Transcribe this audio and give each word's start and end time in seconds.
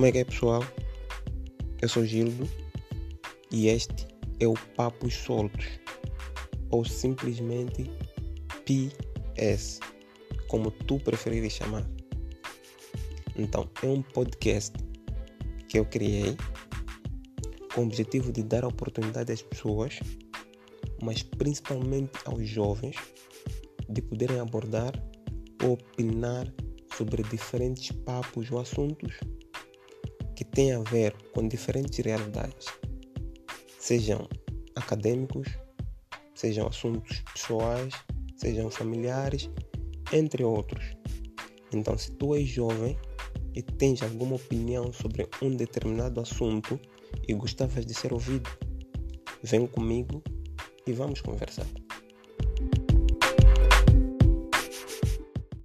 Como 0.00 0.08
é 0.08 0.12
que 0.12 0.18
é, 0.20 0.24
pessoal? 0.24 0.64
Eu 1.82 1.86
sou 1.86 2.06
Gildo 2.06 2.48
e 3.52 3.68
este 3.68 4.08
é 4.38 4.48
o 4.48 4.54
Papos 4.74 5.12
Soltos, 5.12 5.66
ou 6.70 6.86
simplesmente 6.86 7.84
PS, 8.64 9.78
como 10.48 10.70
tu 10.70 10.98
preferires 11.00 11.52
chamar. 11.52 11.86
Então, 13.36 13.68
é 13.82 13.88
um 13.88 14.00
podcast 14.00 14.72
que 15.68 15.78
eu 15.78 15.84
criei 15.84 16.34
com 17.74 17.82
o 17.82 17.84
objetivo 17.84 18.32
de 18.32 18.42
dar 18.42 18.64
oportunidade 18.64 19.30
às 19.30 19.42
pessoas, 19.42 20.00
mas 21.02 21.22
principalmente 21.22 22.18
aos 22.24 22.48
jovens, 22.48 22.96
de 23.86 24.00
poderem 24.00 24.40
abordar 24.40 24.94
ou 25.62 25.74
opinar 25.74 26.50
sobre 26.96 27.22
diferentes 27.24 27.92
papos 27.92 28.50
ou 28.50 28.60
assuntos 28.60 29.20
que 30.40 30.44
têm 30.46 30.72
a 30.72 30.80
ver 30.80 31.14
com 31.34 31.46
diferentes 31.46 31.98
realidades, 31.98 32.68
sejam 33.78 34.26
acadêmicos, 34.74 35.46
sejam 36.34 36.66
assuntos 36.66 37.22
pessoais, 37.34 37.92
sejam 38.38 38.70
familiares, 38.70 39.50
entre 40.10 40.42
outros. 40.42 40.96
Então, 41.74 41.98
se 41.98 42.12
tu 42.12 42.34
és 42.34 42.48
jovem 42.48 42.96
e 43.54 43.62
tens 43.62 44.02
alguma 44.02 44.36
opinião 44.36 44.90
sobre 44.94 45.28
um 45.42 45.54
determinado 45.54 46.18
assunto 46.22 46.80
e 47.28 47.34
gostavas 47.34 47.84
de 47.84 47.92
ser 47.92 48.14
ouvido, 48.14 48.48
vem 49.42 49.66
comigo 49.66 50.22
e 50.86 50.92
vamos 50.94 51.20
conversar. 51.20 51.66